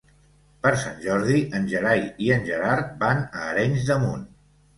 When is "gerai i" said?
1.73-2.33